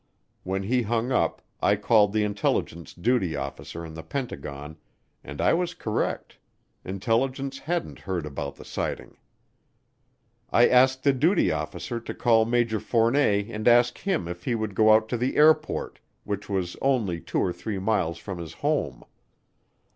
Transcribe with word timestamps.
When 0.41 0.63
he 0.63 0.81
hung 0.81 1.11
up, 1.11 1.43
I 1.61 1.75
called 1.75 2.11
the 2.11 2.23
intelligence 2.23 2.91
duty 2.91 3.35
officer 3.35 3.85
in 3.85 3.93
the 3.93 4.01
Pentagon 4.01 4.77
and 5.23 5.39
I 5.39 5.53
was 5.53 5.75
correct, 5.75 6.39
intelligence 6.83 7.59
hadn't 7.59 7.99
heard 7.99 8.25
about 8.25 8.55
the 8.55 8.65
sighting. 8.65 9.17
I 10.49 10.67
asked 10.67 11.03
the 11.03 11.13
duty 11.13 11.51
officer 11.51 11.99
to 11.99 12.15
call 12.15 12.45
Major 12.45 12.79
Fournet 12.79 13.47
and 13.51 13.67
ask 13.67 13.95
him 13.99 14.27
if 14.27 14.45
he 14.45 14.55
would 14.55 14.73
go 14.73 14.91
out 14.91 15.07
to 15.09 15.17
the 15.17 15.35
airport, 15.35 15.99
which 16.23 16.49
was 16.49 16.75
only 16.81 17.21
two 17.21 17.37
or 17.39 17.53
three 17.53 17.77
miles 17.77 18.17
from 18.17 18.39
his 18.39 18.53
home. 18.53 19.03